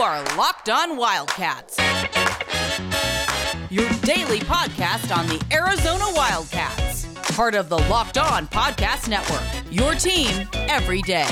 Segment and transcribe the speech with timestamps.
[0.00, 1.76] are Locked On Wildcats,
[3.68, 9.42] your daily podcast on the Arizona Wildcats, part of the Locked On Podcast Network.
[9.72, 11.26] Your team every day.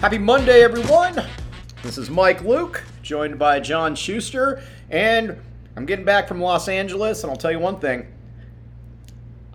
[0.00, 1.24] Happy Monday, everyone.
[1.84, 5.40] This is Mike Luke, joined by John Schuster, and
[5.76, 8.08] I'm getting back from Los Angeles, and I'll tell you one thing.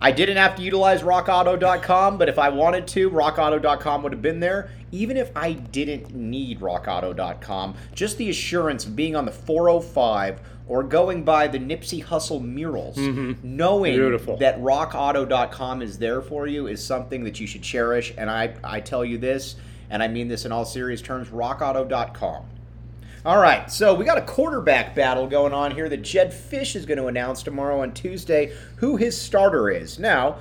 [0.04, 4.38] I didn't have to utilize rockauto.com, but if I wanted to, rockauto.com would have been
[4.38, 4.68] there.
[4.92, 10.82] Even if I didn't need rockauto.com, just the assurance of being on the 405 or
[10.82, 13.32] going by the Nipsey Hussle murals, mm-hmm.
[13.42, 14.36] knowing Beautiful.
[14.36, 18.12] that rockauto.com is there for you is something that you should cherish.
[18.18, 19.56] And I, I tell you this,
[19.88, 22.44] and I mean this in all serious terms rockauto.com.
[23.26, 26.84] All right, so we got a quarterback battle going on here that Jedd Fisch is
[26.84, 29.98] going to announce tomorrow on Tuesday who his starter is.
[29.98, 30.40] Now,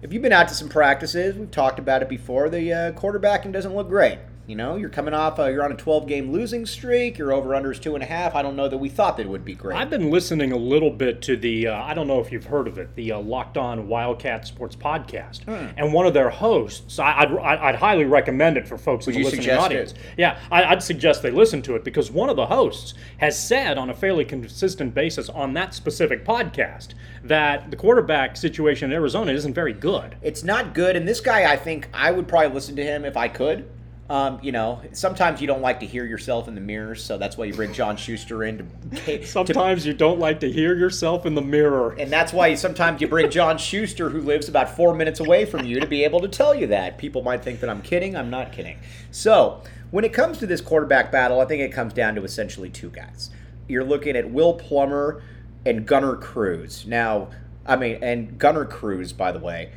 [0.00, 3.52] if you've been out to some practices, we've talked about it before, the uh, quarterbacking
[3.52, 4.18] doesn't look great.
[4.52, 7.54] You know, you're coming off, uh, you're on a 12 game losing streak, your over
[7.54, 8.34] under is two and a half.
[8.34, 9.78] I don't know that we thought that it would be great.
[9.78, 12.68] I've been listening a little bit to the, uh, I don't know if you've heard
[12.68, 15.44] of it, the uh, Locked On Wildcat Sports Podcast.
[15.44, 15.72] Hmm.
[15.78, 19.14] And one of their hosts, I, I'd, I'd I'd highly recommend it for folks Would
[19.14, 19.92] in you the listening suggest audience.
[19.92, 19.98] it?
[20.18, 23.78] Yeah, I, I'd suggest they listen to it because one of the hosts has said
[23.78, 26.88] on a fairly consistent basis on that specific podcast
[27.24, 30.16] that the quarterback situation in Arizona isn't very good.
[30.20, 33.16] It's not good, and this guy, I think I would probably listen to him if
[33.16, 33.66] I could.
[34.12, 37.38] Um, you know, sometimes you don't like to hear yourself in the mirror, so that's
[37.38, 41.24] why you bring John Schuster in to, to Sometimes you don't like to hear yourself
[41.24, 41.92] in the mirror.
[41.98, 45.64] And that's why sometimes you bring John Schuster, who lives about four minutes away from
[45.64, 46.98] you, to be able to tell you that.
[46.98, 48.14] People might think that I'm kidding.
[48.14, 48.76] I'm not kidding.
[49.10, 52.68] So, when it comes to this quarterback battle, I think it comes down to essentially
[52.68, 53.30] two guys.
[53.66, 55.22] You're looking at Will Plummer
[55.64, 56.84] and Gunner Cruz.
[56.86, 57.30] Now,
[57.64, 59.72] I mean, and Gunner Cruz, by the way,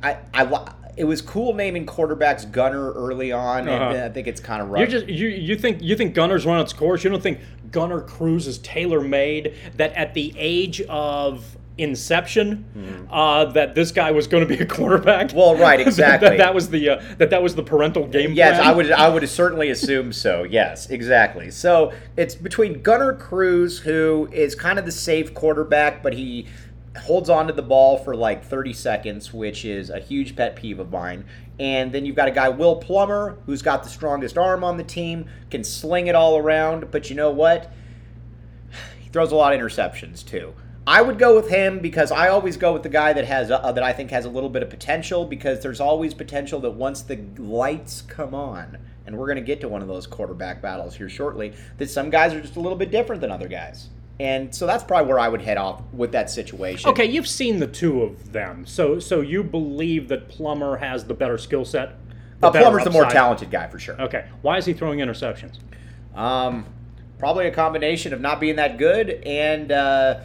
[0.00, 0.44] I, I
[1.00, 4.04] it was cool naming quarterbacks Gunner early on, and Uh-huh.
[4.06, 4.80] I think it's kind of rough.
[4.82, 7.02] You just you you think you think Gunner's run its course.
[7.02, 7.40] You don't think
[7.72, 9.54] Gunner Cruz is tailor made.
[9.76, 14.66] That at the age of inception, uh, that this guy was going to be a
[14.66, 15.32] quarterback.
[15.34, 16.28] Well, right, exactly.
[16.30, 18.68] that, that was the uh, that that was the parental game Yes, plan.
[18.68, 18.92] I would.
[18.92, 20.42] I would certainly assume so.
[20.44, 21.50] Yes, exactly.
[21.50, 26.46] So it's between Gunner Cruz, who is kind of the safe quarterback, but he
[26.98, 30.78] holds on to the ball for like 30 seconds, which is a huge pet peeve
[30.78, 31.24] of mine.
[31.58, 34.84] And then you've got a guy, Will Plummer, who's got the strongest arm on the
[34.84, 36.90] team, can sling it all around.
[36.90, 37.72] But you know what?
[38.98, 40.54] He throws a lot of interceptions too.
[40.86, 43.70] I would go with him because I always go with the guy that has uh,
[43.70, 47.02] that I think has a little bit of potential because there's always potential that once
[47.02, 50.96] the lights come on, and we're going to get to one of those quarterback battles
[50.96, 53.90] here shortly, that some guys are just a little bit different than other guys.
[54.20, 56.90] And so that's probably where I would head off with that situation.
[56.90, 61.14] Okay, you've seen the two of them, so so you believe that Plummer has the
[61.14, 61.94] better skill set.
[62.40, 63.98] the Uh, Plummer's the more talented guy for sure.
[63.98, 65.58] Okay, why is he throwing interceptions?
[66.14, 66.66] Um,
[67.18, 70.20] probably a combination of not being that good and uh,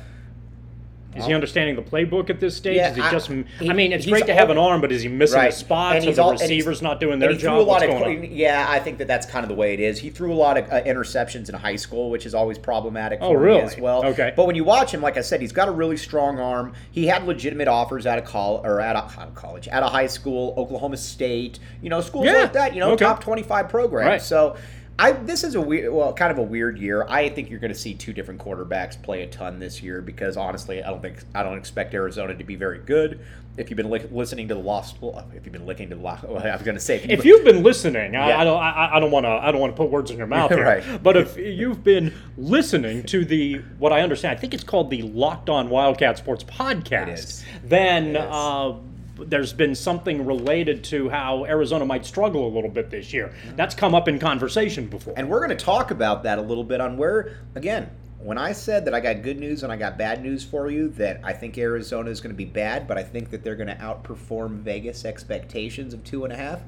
[1.15, 2.75] Is he understanding the playbook at this stage?
[2.77, 3.27] Yeah, is he I- just?
[3.29, 5.51] he- I mean, it's great to have an arm, but is he missing Right.
[5.51, 5.95] the spots?
[5.95, 7.67] And he's the all- and he's- receivers not doing their job?
[7.67, 8.27] a of going on?
[8.31, 8.65] yeah.
[8.67, 9.99] I think that that's kind of the way it is.
[9.99, 13.31] He threw a lot of uh, interceptions in high school, which is always problematic Oh,
[13.33, 13.59] for really?
[13.59, 14.05] me as well.
[14.07, 14.33] Okay.
[14.35, 16.73] But when you watch him, like I said, he's got a really strong arm.
[16.91, 19.91] He had legitimate offers out of college or out of, out of college, out of
[19.91, 21.59] high school, Oklahoma State.
[21.81, 22.33] You know, schools Yeah.
[22.33, 22.73] like that.
[22.73, 23.05] You know, Okay.
[23.05, 24.07] top twenty-five programs.
[24.09, 24.21] Right.
[24.21, 24.55] So.
[24.97, 27.05] I, this is a weird, well, kind of a weird year.
[27.09, 30.37] I think you're going to see two different quarterbacks play a ton this year because
[30.37, 33.19] honestly, I don't think I don't expect Arizona to be very good.
[33.57, 36.01] If you've been li- listening to the lost, well, if you've been listening to the
[36.01, 38.39] lost, well, I was going to say if, If you've been listening, I, Yeah.
[38.39, 40.27] I don't, I, I don't want to, I don't want to put words in your
[40.27, 40.63] mouth here.
[40.63, 41.03] Right.
[41.03, 45.03] But if you've been listening to the, what I understand, I think it's called the
[45.03, 47.43] Locked On Wildcat Sports Podcast.
[47.63, 48.75] Then uh,
[49.17, 53.33] there's been something related to how Arizona might struggle a little bit this year.
[53.55, 55.13] That's come up in conversation before.
[55.17, 57.89] And we're going to talk about that a little bit on where, again,
[58.19, 60.89] when I said that I got good news and I got bad news for you,
[60.89, 63.67] that I think Arizona is going to be bad, but I think that they're going
[63.67, 66.61] to outperform Vegas expectations of two and a half.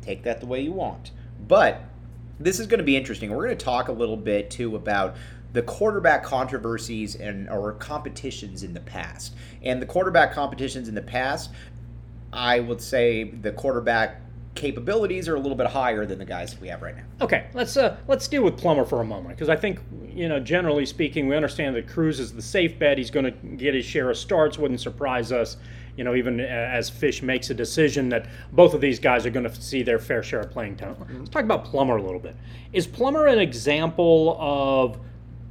[0.00, 1.10] Take that the way you want.
[1.48, 1.82] But
[2.38, 3.30] this is going to be interesting.
[3.30, 5.16] We're going to talk a little bit too about
[5.56, 9.34] the quarterback controversies and or competitions in the past.
[9.62, 11.50] And the quarterback competitions in the past,
[12.30, 14.20] I would say the quarterback
[14.54, 17.04] capabilities are a little bit higher than the guys that we have right now.
[17.22, 19.80] Okay, let's uh, let's deal with Plummer for a moment because I think
[20.12, 22.98] you know generally speaking we understand that Cruz is the safe bet.
[22.98, 24.58] He's going to get his share of starts.
[24.58, 25.56] Wouldn't surprise us,
[25.96, 29.48] you know, even as Fisch makes a decision that both of these guys are going
[29.48, 30.96] to see their fair share of playing time.
[31.18, 32.36] Let's talk about Plummer a little bit.
[32.74, 34.98] Is Plummer an example of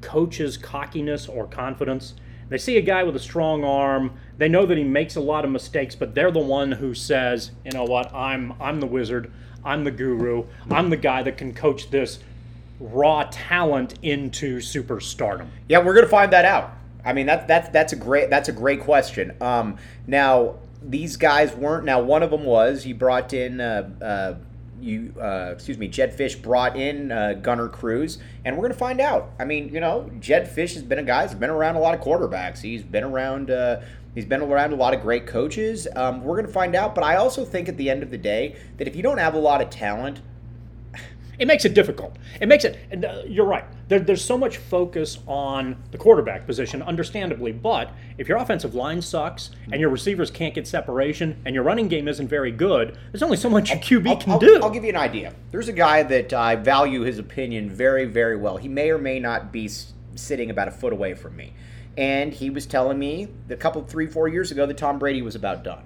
[0.05, 2.13] coach's cockiness or confidence?
[2.47, 4.13] They see a guy with a strong arm.
[4.37, 7.51] They know that he makes a lot of mistakes, but they're the one who says,
[7.65, 8.13] "You know what?
[8.13, 9.31] I'm I'm the wizard.
[9.63, 10.45] I'm the guru.
[10.69, 12.19] I'm the guy that can coach this
[12.79, 16.71] raw talent into superstardom." Yeah, we're gonna find that out.
[17.03, 19.35] I mean, that's that's that's a great that's a great question.
[19.41, 21.83] Um, now these guys weren't.
[21.85, 23.59] Now one of them was he brought in.
[23.59, 24.33] Uh, uh,
[24.85, 29.01] you, uh, excuse me, Jedd Fisch brought in uh, Gunner Cruz, and we're to find
[29.01, 29.31] out.
[29.39, 31.95] I mean, you know, Jedd Fisch has been a guy who's been around a lot
[31.95, 32.61] of quarterbacks.
[32.61, 33.49] He's been around.
[33.49, 33.81] Uh,
[34.13, 35.87] he's been around a lot of great coaches.
[35.95, 36.93] Um, we're to find out.
[36.93, 39.33] But I also think at the end of the day that if you don't have
[39.33, 40.21] a lot of talent,
[41.39, 42.17] it makes it difficult.
[42.39, 42.79] It makes it.
[42.91, 43.65] And, uh, you're right.
[43.87, 47.51] There, there's so much focus on the quarterback position, understandably.
[47.51, 51.87] But if your offensive line sucks and your receivers can't get separation and your running
[51.87, 54.59] game isn't very good, there's only so much a QB I'll, can I'll, do.
[54.61, 55.33] I'll give you an idea.
[55.51, 58.57] There's a guy that I value his opinion very, very well.
[58.57, 59.69] He may or may not be
[60.15, 61.53] sitting about a foot away from me.
[61.97, 65.35] And he was telling me a couple, three, four years ago that Tom Brady was
[65.35, 65.83] about done.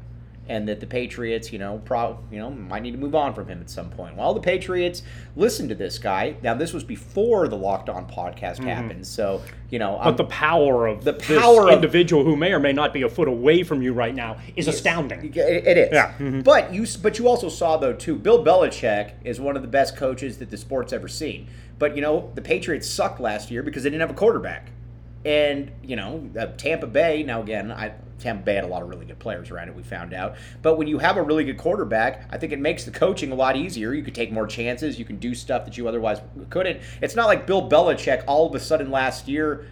[0.50, 3.48] And that the Patriots, you know, pro, you know, might need to move on from
[3.48, 4.16] him at some point.
[4.18, 5.04] Well, the Patriots
[5.36, 6.36] listened to this guy.
[6.42, 10.04] Now, this was before the Locked On podcast happened, so you know, Mm-hmm.
[10.06, 13.04] but the power of The this power of- individual who may or may not be
[13.04, 15.32] a foot away from you right now is astounding.
[15.36, 15.90] It, it is.
[15.94, 16.14] Yeah.
[16.14, 16.42] Mm-hmm.
[16.42, 18.16] But you but you also saw though too.
[18.16, 21.48] Bill Belichick is one of the best coaches that the sport's ever seen.
[21.78, 24.72] But you know the Patriots sucked last year because they didn't have a quarterback.
[25.24, 27.22] And you know uh, Tampa Bay.
[27.22, 29.76] Now again, I, Tampa Bay had a lot of really good players around it.
[29.76, 30.36] We found out.
[30.62, 33.36] But when you have a really good quarterback, I think it makes the coaching a
[33.36, 33.94] lot easier.
[33.94, 35.00] You could take more chances.
[35.00, 36.82] You can do stuff that you otherwise couldn't.
[37.02, 39.66] It's not like Bill Belichick all of a sudden last year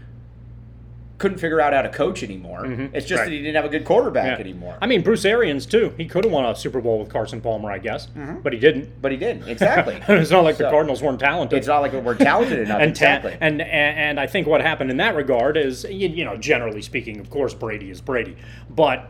[1.18, 2.64] couldn't figure out how to coach anymore.
[2.94, 3.16] It's just Mm-hmm.
[3.18, 3.26] Right.
[3.26, 4.44] that he didn't have a good quarterback Yeah.
[4.44, 4.78] anymore.
[4.82, 5.92] I mean, Bruce Arians too.
[5.98, 8.08] He could have won a Super Bowl with Carson Palmer, I guess,
[8.44, 9.02] but he didn't.
[9.02, 9.96] But he did exactly.
[10.08, 11.58] it's not like the Cardinals weren't talented.
[11.58, 12.80] it's not like we're talented enough.
[12.82, 13.38] and, ta- exactly.
[13.42, 16.84] and and and I think what happened in that regard is, you, you know, generally
[16.84, 18.38] speaking, of course, Brady is Brady,
[18.70, 19.10] but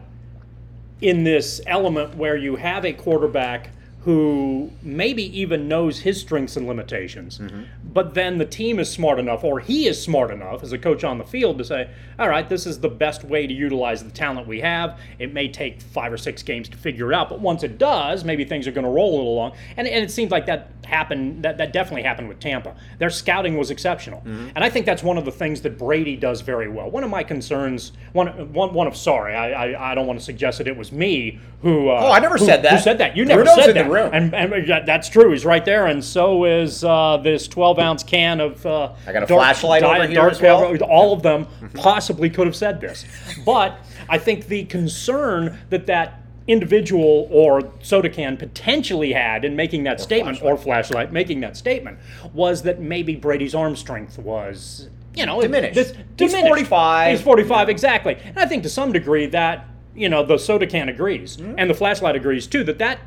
[1.01, 3.69] in this element where you have a quarterback
[4.07, 7.63] who maybe even knows his strengths and limitations, Mm-hmm.
[7.83, 11.03] but then the team is smart enough, or he is smart enough as a coach
[11.03, 14.09] on the field to say, all right, this is the best way to utilize the
[14.09, 14.97] talent we have.
[15.19, 18.23] It may take five or six games to figure it out, but once it does,
[18.23, 19.57] maybe things are going to roll a little along.
[19.75, 22.75] And, and it seems like that happened, that, that definitely happened with Tampa.
[22.97, 24.21] Their scouting was exceptional.
[24.21, 24.49] Mm-hmm.
[24.55, 26.89] And I think that's one of the things that Brady does very well.
[26.89, 30.25] One of my concerns, one, one, one of, sorry, I, I, I don't want to
[30.25, 31.89] suggest that it was me who.
[31.89, 32.71] Uh, Oh, I never who- said that.
[32.73, 33.15] Who said that?
[33.15, 33.89] You never Bruno's said that.
[33.89, 34.09] room.
[34.13, 35.31] And, and that- that's true.
[35.31, 35.87] He's right there.
[35.87, 38.65] And so is uh, this 12 ounce can of.
[38.65, 40.75] Uh, I got a flashlight over Diet here Dark as well.
[40.83, 43.05] All of them possibly could have said this.
[43.45, 43.77] But
[44.09, 49.99] I think the concern that that individual or soda can potentially had in making that
[49.99, 51.99] statement or flashlight making that statement
[52.33, 55.75] was that maybe Brady's arm strength was you know Diminished.
[55.75, 57.11] this- He's 45.
[57.11, 58.15] He's 45 exactly.
[58.23, 59.65] And I think to some degree that
[59.95, 61.55] you know the soda can agrees Mm-hmm.
[61.57, 62.99] and the flashlight agrees too that that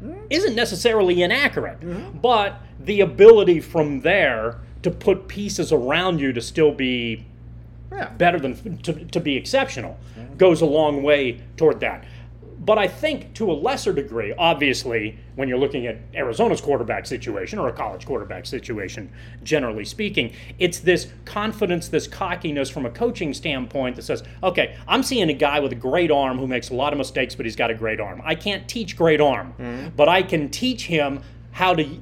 [0.00, 2.18] not necessarily inaccurate, Mm-hmm.
[2.18, 7.24] but the ability from there to put pieces around you to still be
[7.92, 8.10] Yeah.
[8.10, 9.98] better than to, to be exceptional
[10.36, 12.04] goes a long way toward that.
[12.68, 17.58] But I think to a lesser degree, obviously, when you're looking at Arizona's quarterback situation
[17.58, 19.10] or a college quarterback situation,
[19.42, 25.02] generally speaking, it's this confidence, this cockiness from a coaching standpoint that says, okay, I'm
[25.02, 27.56] seeing a guy with a great arm who makes a lot of mistakes, but he's
[27.56, 28.20] got a great arm.
[28.22, 29.88] I can't teach great arm, mm-hmm.
[29.96, 31.22] but I can teach him
[31.52, 31.98] how to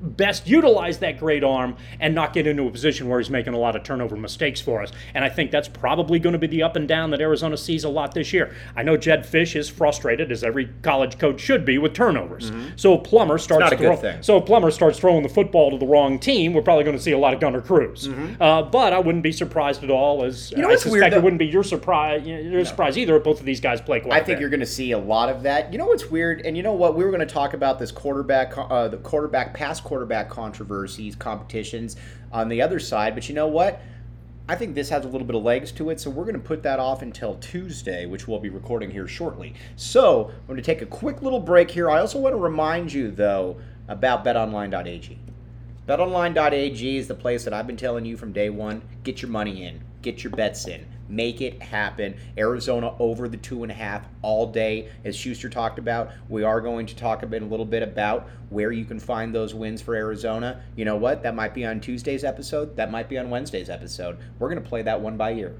[0.00, 3.58] best utilize that great arm and not get into a position where he's making a
[3.58, 4.92] lot of turnover mistakes for us.
[5.14, 7.84] And I think that's probably going to be the up and down that Arizona sees
[7.84, 8.54] a lot this year.
[8.76, 12.52] I know Jedd Fisch is frustrated, as every college coach should be, with turnovers.
[12.76, 14.20] So Plummer starts not a good throw-.
[14.20, 17.12] So Plummer starts throwing the football to the wrong team, we're probably going to see
[17.12, 18.08] a lot of Gunner Cruz.
[18.40, 21.22] Uh, but I wouldn't be surprised at all, as you know I suspect weird, it
[21.22, 22.26] wouldn't be your surprise.
[22.26, 23.16] Your surprise either.
[23.16, 25.28] If both of these guys play quite I think you're going to see a lot
[25.28, 25.72] of that.
[25.72, 27.90] You know what's weird, and you know what we were going to talk about this
[27.90, 31.96] quarterback, uh, the quarterback, past quarterback controversies, competitions
[32.30, 33.14] on the other side.
[33.14, 33.80] But you know what?
[34.50, 36.40] I think this has a little bit of legs to it, so we're going to
[36.40, 39.54] put that off until Tuesday, which we'll be recording here shortly.
[39.76, 41.90] So I'm going to take a quick little break here.
[41.90, 43.56] I also want to remind you, though,
[43.88, 45.18] about BetOnline.ag.
[45.86, 48.82] BetOnline.ag is the place that I've been telling you from day one.
[49.04, 52.14] Get your money in, get your bets in, make it happen.
[52.36, 56.10] Arizona over the two and a half all day, as Schuster talked about.
[56.28, 59.34] We are going to talk a, bit, a little bit about where you can find
[59.34, 60.62] those wins for Arizona.
[60.76, 61.22] You know what?
[61.22, 62.76] That might be on Tuesday's episode.
[62.76, 64.18] That might be on Wednesday's episode.
[64.38, 65.54] We're going to play that one by ear.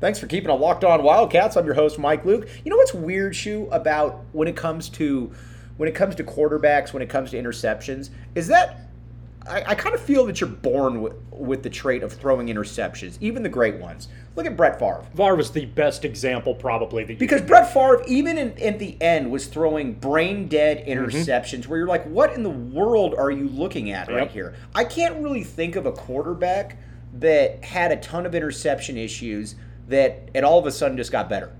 [0.00, 1.56] Thanks for keeping a locked on Wildcats.
[1.56, 2.48] I'm your host, Mike Luke.
[2.64, 5.32] You know what's weird, Shu, about when it comes to
[5.76, 8.83] when it comes to quarterbacks, when it comes to interceptions, is that
[9.48, 13.18] I, I kind of feel that you're born with, with the trait of throwing interceptions,
[13.20, 14.08] even the great ones.
[14.36, 15.04] Look at Brett Favre.
[15.14, 17.04] Favre is the best example, probably.
[17.04, 20.90] That Because Brett Favre, even in, at the end, was throwing brain dead Mm-hmm.
[21.04, 24.54] interceptions where you're like, what in the world are you looking at right here?
[24.74, 26.78] I can't really think of a quarterback
[27.14, 29.54] that had a ton of interception issues
[29.88, 31.52] that it all of a sudden just got better.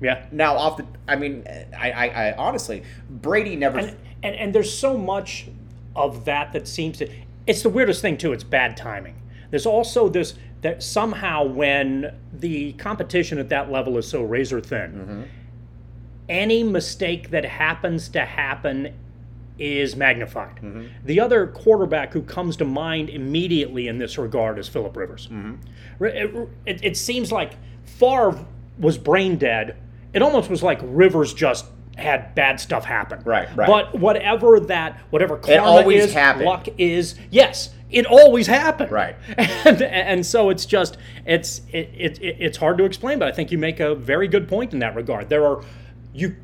[0.00, 0.24] yeah.
[0.32, 1.44] Now, off the, I mean,
[1.76, 3.78] I, I, I honestly, Brady never.
[3.78, 5.48] and, and and there's so much
[5.96, 7.08] of that that seems to
[7.46, 9.20] it's the weirdest thing too it's bad timing
[9.50, 14.92] there's also this that somehow when the competition at that level is so razor thin
[14.92, 15.22] mm-hmm.
[16.28, 18.92] any mistake that happens to happen
[19.58, 20.56] is magnified.
[20.56, 20.86] Mm-hmm.
[21.04, 25.28] The other quarterback who comes to mind immediately in this regard is Philip Rivers.
[25.28, 25.54] Mm-hmm.
[25.98, 28.44] Re- It, it, it seems like Favre
[28.78, 29.76] was brain dead.
[30.12, 33.20] It almost was like Rivers just had bad stuff happen.
[33.24, 33.66] Right, right.
[33.68, 36.44] But whatever that, whatever karma is, happened.
[36.46, 38.90] luck is, yes, it always happened.
[38.90, 39.16] Right.
[39.66, 43.32] And, and so it's just it's it, it, it- it's hard to explain, but I
[43.32, 45.28] think you make a very good point in that regard.
[45.28, 45.62] There are
[46.12, 46.36] you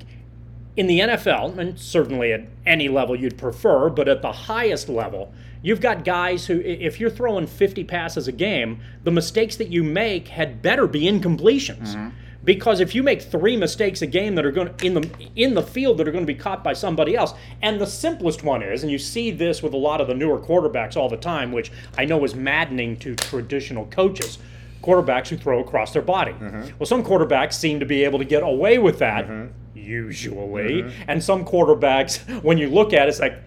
[0.76, 5.34] in the NFL, and certainly at any level you'd prefer, but at the highest level,
[5.62, 9.82] you've got guys who, if you're throwing 50 passes a game, the mistakes that you
[9.82, 11.88] make had better be incompletions.
[11.94, 12.08] Mm-hmm.
[12.50, 15.54] Because if you make three mistakes a game that are going to, in the in
[15.54, 18.60] the field that are going to be caught by somebody else, and the simplest one
[18.60, 21.52] is, and you see this with a lot of the newer quarterbacks all the time,
[21.52, 24.38] which I know is maddening to traditional coaches
[24.82, 26.32] quarterbacks who throw across their body.
[26.32, 26.76] Mm-hmm.
[26.76, 29.78] Well, some quarterbacks seem to be able to get away with that, mm-hmm.
[29.78, 30.82] usually.
[30.82, 31.02] Mm-hmm.
[31.06, 33.38] And some quarterbacks, when you look at it, it's like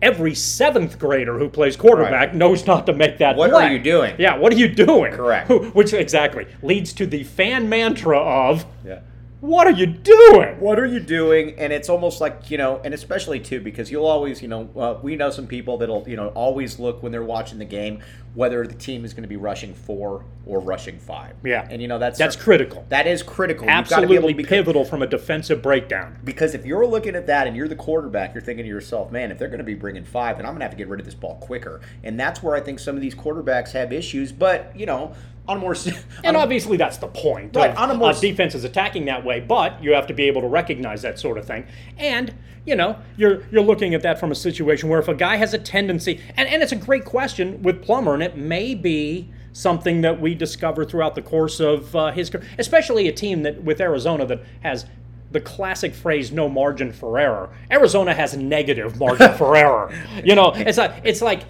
[0.00, 2.34] every seventh grader who plays quarterback Right.
[2.34, 3.64] knows not to make that What play.
[3.64, 4.14] are you doing?
[4.18, 5.12] Yeah, what are you doing?
[5.12, 5.50] Correct.
[5.74, 9.00] Which exactly leads to the fan mantra of, yeah.
[9.40, 10.60] what are you doing?
[10.60, 11.54] What are you doing?
[11.58, 14.98] And it's almost like, you know, and especially too, because you'll always, you know, uh,
[15.02, 18.00] we know some people that'll, you know, always look when they're watching the game
[18.34, 21.34] whether the team is going to be rushing four or rushing five.
[21.44, 21.66] Yeah.
[21.70, 22.86] And, you know, that's That's critical.
[22.88, 23.66] That is critical.
[23.66, 26.18] You've got to be able Absolutely be pivotal from a defensive breakdown.
[26.24, 29.30] Because if you're looking at that and you're the quarterback, you're thinking to yourself, man,
[29.30, 31.00] if they're going to be bringing five, then I'm going to have to get rid
[31.00, 31.80] of this ball quicker.
[32.04, 34.32] And that's where I think some of these quarterbacks have issues.
[34.32, 35.14] But, you know,
[35.48, 35.74] on a more.
[36.24, 37.56] And a- obviously, that's the point.
[37.56, 40.14] Right, Of, on a more uh, defense is attacking that way, but you have to
[40.14, 41.66] be able to recognize that sort of thing.
[41.96, 42.34] And
[42.66, 45.54] you know, you're you're looking at that from a situation where if a guy has
[45.54, 50.00] a tendency, and, and it's a great question with Plummer, and it may be something
[50.02, 53.80] that we discover throughout the course of uh, his career, especially a team that with
[53.80, 54.86] Arizona that has.
[55.30, 59.92] The classic phrase "no margin for error." Arizona has negative margin for error.
[60.24, 61.42] You know, it's like it's like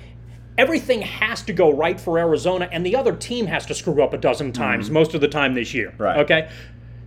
[0.58, 4.12] everything has to go right for Arizona, and the other team has to screw up
[4.12, 5.90] a dozen times most of the time this year.
[5.90, 6.02] Mm-hmm.
[6.02, 6.18] Right.
[6.18, 6.50] Okay.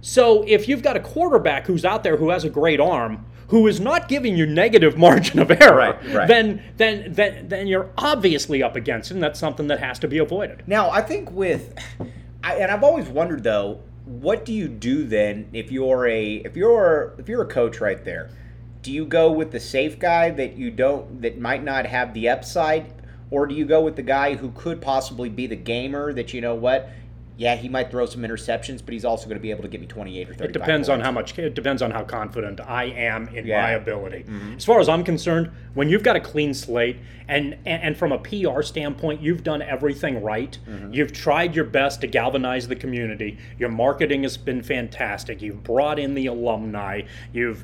[0.02, 3.68] So if you've got a quarterback who's out there who has a great arm, who
[3.68, 6.28] is not giving you negative margin of error, Right, right.
[6.28, 10.08] then then then then you're obviously up against it, and that's something that has to
[10.08, 10.64] be avoided.
[10.68, 11.76] Now, I think with,
[12.44, 16.56] I, and I've always wondered though, what do you do then if you're a if
[16.56, 18.30] you're if you're a coach right there?
[18.82, 22.30] Do you go with the safe guy that you don't that might not have the
[22.30, 22.92] upside,
[23.30, 26.42] or do you go with the guy who could possibly be the gamer that you
[26.42, 26.90] know what?
[27.38, 29.82] Yeah, he might throw some interceptions, but he's also going to be able to get
[29.82, 30.44] me 28 or 30.
[30.50, 31.38] It depends on how much.
[31.40, 33.62] It depends on how confident I am in Yeah.
[33.62, 34.26] my ability.
[34.28, 34.58] Mm-hmm.
[34.58, 36.98] As far as I'm concerned, when you've got a clean slate,
[37.28, 40.58] and and, and from a PR standpoint, you've done everything right.
[40.70, 40.94] Mm-hmm.
[40.94, 43.38] You've tried your best to galvanize the community.
[43.58, 45.42] Your marketing has been fantastic.
[45.42, 47.04] You've brought in the alumni.
[47.34, 47.64] You've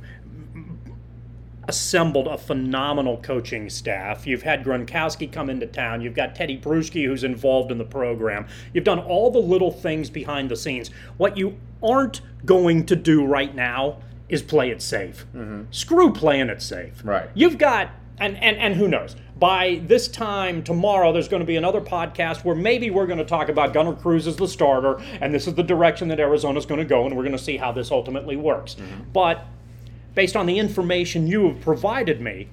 [1.67, 4.25] assembled a phenomenal coaching staff.
[4.25, 6.01] You've had Gronkowski come into town.
[6.01, 8.47] You've got Tedy Bruschi who's involved in the program.
[8.73, 10.89] You've done all the little things behind the scenes.
[11.17, 13.97] What you aren't going to do right now
[14.29, 15.25] is play it safe.
[15.35, 15.63] Mm-hmm.
[15.71, 17.01] Screw playing it safe.
[17.03, 17.29] Right.
[17.33, 19.15] You've got and, and and who knows?
[19.37, 23.25] By this time tomorrow, there's going to be another podcast where maybe we're going to
[23.25, 26.79] talk about Gunner Cruz as the starter, and this is the direction that Arizona's going
[26.79, 28.73] to go, and we're going to see how this ultimately works.
[28.73, 29.11] Mm-hmm.
[29.13, 29.45] But
[30.17, 32.49] based on the information you have provided me,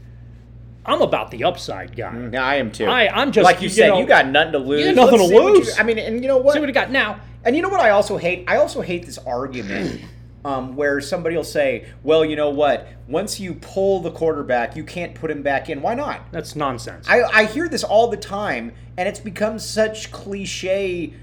[0.84, 2.28] I'm about the upside guy.
[2.30, 2.84] Yeah, I am too.
[2.84, 3.88] I- I'm just- like you, you said.
[3.88, 4.84] know, you got nothing to lose.
[4.84, 5.80] got nothing Let's to what you- lose.
[5.80, 6.52] I mean, and you know what?
[6.52, 7.20] See what we got now.
[7.42, 8.44] And you know what I also hate?
[8.46, 10.02] I also hate this argument
[10.44, 12.86] um, where somebody will say, well, you know what?
[13.08, 15.80] Once you pull the quarterback, you can't put him back in.
[15.80, 16.20] Why not?
[16.32, 17.06] That's nonsense.
[17.08, 21.14] I, I hear this all the time, and it's become such cliche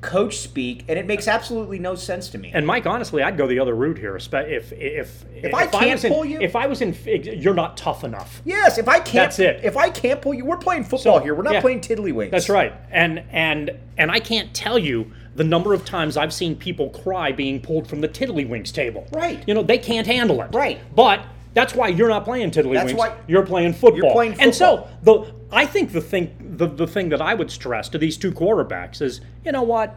[0.00, 2.50] coach speak, and it makes absolutely no sense to me.
[2.54, 4.14] and Mike, honestly, I'd go the other route here.
[4.14, 7.54] espe- If if if, I can't was in, pull you- if I was in, you're
[7.54, 8.40] not tough enough.
[8.44, 9.60] yes, if I can't, That's it.
[9.64, 11.34] If I can't pull you, we're playing football So, here.
[11.34, 11.60] We're not yeah.
[11.60, 12.30] playing tiddlywinks.
[12.30, 12.72] That's right.
[12.92, 17.32] And and and I can't tell you the number of times I've seen people cry
[17.32, 19.06] being pulled from the tiddlywinks table.
[19.12, 19.42] Right.
[19.48, 20.50] You know, they can't handle it.
[20.52, 20.78] Right.
[20.94, 21.24] But
[21.54, 22.74] that's why you're not playing tiddlywinks.
[22.74, 23.98] That's why- you're playing football.
[23.98, 24.46] You're playing football.
[24.46, 27.98] And so the I think the thing the, the thing that I would stress to
[27.98, 29.96] these two quarterbacks is, you know what?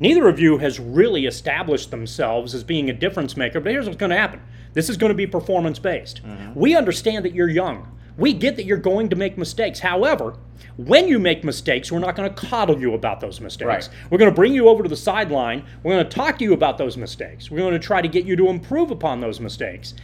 [0.00, 3.98] Neither of you has really established themselves as being a difference maker, but here's what's
[3.98, 4.40] going to happen.
[4.74, 6.22] This is going to be performance based.
[6.22, 6.58] Mm-hmm.
[6.58, 7.98] We understand that you're young.
[8.16, 9.80] We get that you're going to make mistakes.
[9.80, 10.36] However,
[10.76, 13.88] when you make mistakes, we're not going to coddle you about those mistakes.
[13.88, 13.88] Right.
[14.10, 15.64] We're going to bring you over to the sideline.
[15.82, 17.50] We're going to talk to you about those mistakes.
[17.50, 19.94] We're going to try to get you to improve upon those mistakes.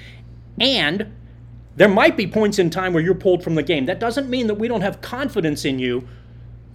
[0.60, 1.12] And
[1.76, 3.86] there might be points in time where you're pulled from the game.
[3.86, 6.06] That doesn't mean that we don't have confidence in you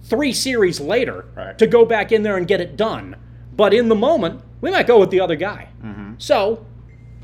[0.02, 1.56] three series later Right.
[1.58, 3.16] to go back in there and get it done.
[3.56, 5.68] But in the moment, we might go with the other guy.
[5.84, 6.14] Mm-hmm.
[6.18, 6.66] So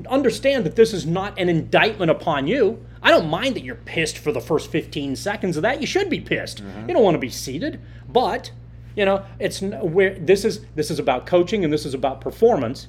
[0.09, 2.85] understand that this is not an indictment upon you.
[3.03, 5.81] I don't mind that you're pissed for the first 15 seconds of that.
[5.81, 6.63] You should be pissed.
[6.63, 6.89] Mm-hmm.
[6.89, 8.51] You don't want to be seated, but
[8.95, 12.89] you know, it's where this is this is about coaching and this is about performance.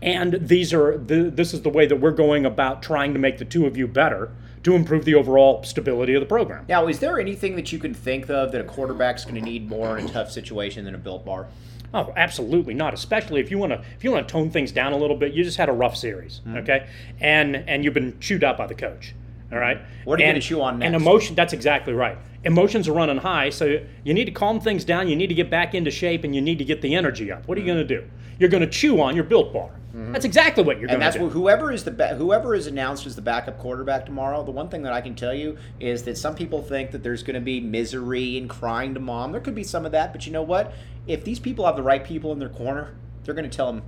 [0.00, 3.38] And these are the, this is the way that we're going about trying to make
[3.38, 4.30] the two of you better
[4.62, 6.64] to improve the overall stability of the program.
[6.68, 9.68] Now, is there anything that you can think of that a quarterback's going to need
[9.68, 11.46] more in a tough situation than a built bar?
[11.94, 12.92] Oh, absolutely not.
[12.92, 15.32] Especially if you want to if you want to tone things down a little bit.
[15.32, 16.58] You just had a rough series, Mm-hmm.
[16.58, 16.86] okay,
[17.18, 19.14] and and you've been chewed out by the coach.
[19.50, 19.80] All right.
[20.04, 21.34] What are you gonna chew on And emotion.
[21.34, 22.18] That's exactly right.
[22.44, 25.08] Emotions are running high, so you need to calm things down.
[25.08, 27.48] You need to get back into shape, and you need to get the energy up.
[27.48, 28.04] What are you going to do?
[28.38, 29.70] You're going to chew on your built bar.
[30.12, 30.94] That's exactly what you're Mm-hmm.
[30.94, 31.24] And that's to do.
[31.26, 34.42] what, whoever is the ba- whoever is announced as the backup quarterback tomorrow.
[34.44, 37.22] The one thing that I can tell you is that some people think that there's
[37.22, 39.32] going to be misery and crying to mom.
[39.32, 40.72] There could be some of that, but you know what?
[41.06, 43.82] If these people have the right people in their corner, they're going to tell them,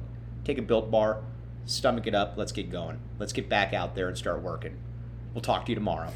[0.44, 1.22] take a built bar,
[1.64, 4.76] stomach it up, let's get going, let's get back out there and start working.
[5.34, 6.12] We'll talk to you tomorrow.